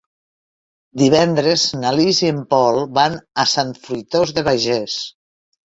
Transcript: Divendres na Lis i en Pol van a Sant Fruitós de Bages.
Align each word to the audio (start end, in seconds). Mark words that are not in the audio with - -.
Divendres 1.01 1.65
na 1.83 1.93
Lis 1.99 2.23
i 2.25 2.33
en 2.35 2.41
Pol 2.55 2.81
van 3.01 3.19
a 3.45 3.49
Sant 3.55 3.79
Fruitós 3.87 4.37
de 4.41 4.51
Bages. 4.51 5.03